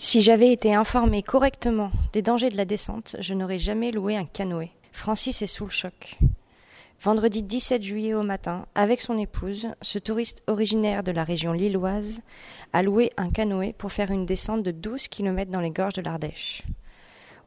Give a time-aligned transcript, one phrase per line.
[0.00, 4.26] Si j'avais été informé correctement des dangers de la descente, je n'aurais jamais loué un
[4.26, 4.70] canoë.
[4.92, 6.20] Francis est sous le choc.
[7.02, 12.20] Vendredi 17 juillet au matin, avec son épouse, ce touriste originaire de la région lilloise
[12.72, 16.02] a loué un canoë pour faire une descente de 12 km dans les gorges de
[16.02, 16.62] l'Ardèche.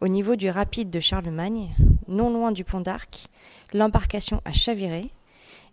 [0.01, 1.73] Au niveau du rapide de Charlemagne,
[2.09, 3.27] non loin du pont d'Arc,
[3.71, 5.09] l'embarcation a chaviré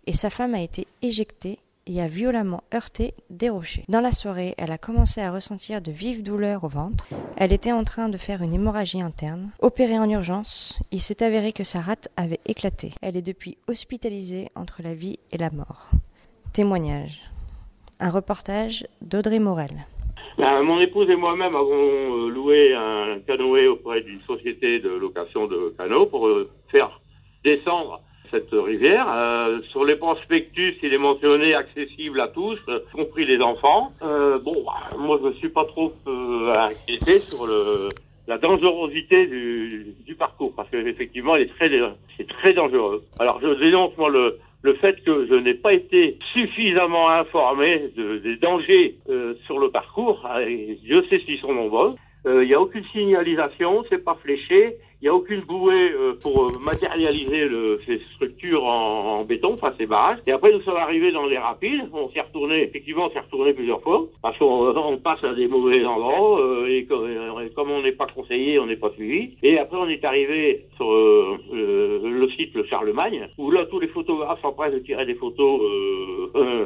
[0.07, 3.83] et sa femme a été éjectée et a violemment heurté des rochers.
[3.89, 7.07] Dans la soirée, elle a commencé à ressentir de vives douleurs au ventre.
[7.37, 9.51] Elle était en train de faire une hémorragie interne.
[9.59, 12.91] Opérée en urgence, il s'est avéré que sa rate avait éclaté.
[13.01, 15.89] Elle est depuis hospitalisée entre la vie et la mort.
[16.53, 17.21] Témoignage.
[17.99, 19.85] Un reportage d'Audrey Morel.
[20.37, 25.47] Ben, mon épouse et moi-même avons euh, loué un canoë auprès d'une société de location
[25.47, 27.01] de canots pour euh, faire
[27.43, 29.07] descendre cette rivière.
[29.09, 33.91] Euh, sur les prospectus, il est mentionné accessible à tous, y compris les enfants.
[34.01, 37.89] Euh, bon, bah, moi je ne suis pas trop euh, inquiété sur le,
[38.27, 41.69] la dangerosité du, du parcours, parce qu'effectivement, il est très,
[42.17, 43.03] c'est très dangereux.
[43.19, 48.17] Alors je dénonce moi le, le fait que je n'ai pas été suffisamment informé de,
[48.17, 50.27] des dangers euh, sur le parcours.
[50.47, 51.95] Et Dieu sait s'ils sont nombreux.
[52.25, 54.75] Il n'y a aucune signalisation, c'est pas fléché.
[55.01, 59.53] Il n'y a aucune bouée euh, pour euh, matérialiser le, ces structures en, en, béton,
[59.53, 60.17] enfin ces barrages.
[60.27, 61.87] Et après, nous sommes arrivés dans les rapides.
[61.93, 65.47] On s'est retourné, effectivement, on s'est retourné plusieurs fois parce qu'on on passe à des
[65.47, 67.07] mauvais endroits euh, et, comme,
[67.55, 69.37] comme on n'est pas conseillé, on n'est pas suivi.
[69.41, 73.79] Et après, on est arrivé sur euh, le, le, site le Charlemagne où là, tous
[73.79, 75.61] les photographes s'empressent de tirer des photos,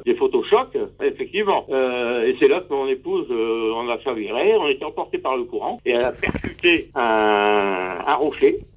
[0.06, 1.68] des photos chocs, effectivement.
[1.70, 5.80] et c'est là que mon épouse, on a chaviré, on était emporté par le courant
[5.86, 8.23] et elle a percuté un, un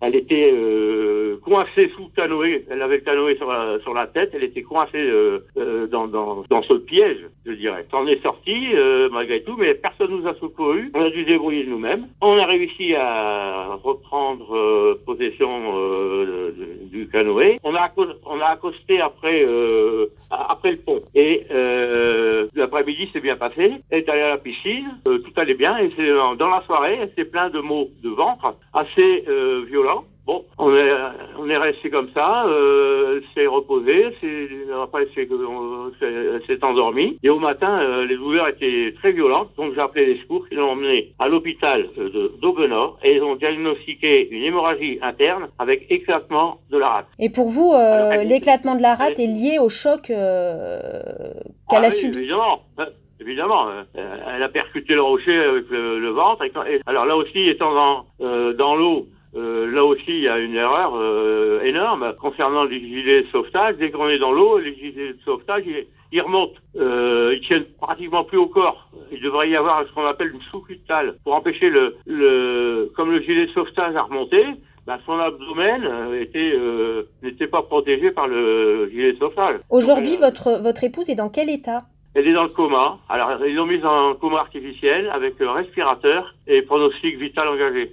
[0.00, 2.66] elle était euh, coincée sous canoë.
[2.70, 4.30] Elle avait le canoë sur la, tête.
[4.34, 7.86] Elle était coincée euh, euh, dans, ce piège, je dirais.
[7.92, 10.90] On est sorti euh, malgré tout, mais personne nous a secouru.
[10.94, 12.06] On a dû débrouiller nous-mêmes.
[12.20, 16.52] On a réussi à reprendre euh, possession euh,
[16.90, 17.58] du canoë.
[17.62, 17.90] On a
[18.46, 19.46] accosté après
[20.30, 21.00] après le pont.
[21.14, 21.46] Et
[22.54, 23.72] l'après-midi s'est bien passé.
[23.90, 24.86] Elle est allée à la piscine.
[25.04, 25.76] tout allait bien.
[25.78, 25.90] Et
[26.38, 30.04] dans la soirée, elle s'est plein de mots de ventre assez euh, violent.
[30.26, 30.91] Bon, on est,
[31.38, 34.48] on est resté comme ça, euh, c'est reposé, c'est,
[34.82, 35.28] après c'est,
[36.48, 37.16] c'est, endormi.
[37.22, 40.56] Et au matin, euh, les douleurs étaient très violentes, donc j'ai appelé les secours qui
[40.56, 41.88] l'ont emmené à l'hôpital
[42.42, 47.06] d'Aubenor et ils ont diagnostiqué une hémorragie interne avec éclatement de la rate.
[47.20, 50.81] Et pour vous, euh, l'éclatement de la rate est lié au choc euh,
[51.70, 52.62] qu'elle ah a subi Évidemment.
[53.19, 56.44] Évidemment, elle a percuté le rocher avec le, le ventre.
[56.44, 59.16] Et, alors là aussi, étant dans, dans l'eau, euh,
[59.72, 63.77] là aussi, il y a une erreur euh, énorme concernant les gilets de sauvetage.
[63.77, 65.65] Dès qu'on est dans l'eau, les gilets de sauvetage,
[66.12, 66.54] ils, remontent.
[66.77, 68.88] Euh, ils tiennent pratiquement plus au corps.
[69.12, 73.21] Il devrait y avoir ce qu'on appelle une sous-cutale pour empêcher le, le, comme le
[73.21, 74.44] gilet de sauvetage à remonter.
[74.87, 75.83] Ben, son abdomen
[76.21, 79.59] était euh, n'était pas protégé par le gilet de sauvetage.
[79.69, 81.83] Aujourd'hui, votre votre épouse est dans quel état?
[82.15, 82.98] Elle est dans le coma.
[83.09, 87.93] Alors, ils l'ont mise en coma artificiel avec respirateur et pronostic vital engagé.